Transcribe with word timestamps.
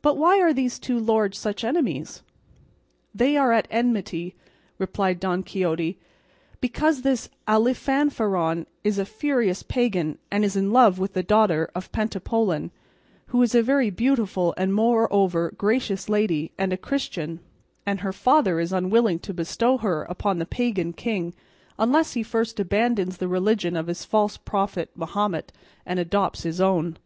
"But 0.00 0.16
why 0.16 0.40
are 0.40 0.54
these 0.54 0.78
two 0.78 0.98
lords 0.98 1.36
such 1.36 1.64
enemies?" 1.64 2.22
"They 3.14 3.36
are 3.36 3.52
at 3.52 3.68
enmity," 3.70 4.34
replied 4.78 5.20
Don 5.20 5.42
Quixote, 5.42 5.98
"because 6.62 7.02
this 7.02 7.28
Alifanfaron 7.46 8.64
is 8.84 8.98
a 8.98 9.04
furious 9.04 9.62
pagan 9.62 10.16
and 10.30 10.46
is 10.46 10.56
in 10.56 10.72
love 10.72 10.98
with 10.98 11.12
the 11.12 11.22
daughter 11.22 11.70
of 11.74 11.92
Pentapolin, 11.92 12.70
who 13.26 13.42
is 13.42 13.54
a 13.54 13.62
very 13.62 13.90
beautiful 13.90 14.54
and 14.56 14.72
moreover 14.72 15.50
gracious 15.58 16.08
lady, 16.08 16.52
and 16.56 16.72
a 16.72 16.78
Christian, 16.78 17.40
and 17.84 18.00
her 18.00 18.14
father 18.14 18.58
is 18.58 18.72
unwilling 18.72 19.18
to 19.18 19.34
bestow 19.34 19.76
her 19.76 20.04
upon 20.04 20.38
the 20.38 20.46
pagan 20.46 20.94
king 20.94 21.34
unless 21.78 22.14
he 22.14 22.22
first 22.22 22.58
abandons 22.58 23.18
the 23.18 23.28
religion 23.28 23.76
of 23.76 23.88
his 23.88 24.06
false 24.06 24.38
prophet 24.38 24.88
Mahomet, 24.96 25.52
and 25.84 25.98
adopts 26.00 26.44
his 26.44 26.62
own." 26.62 26.96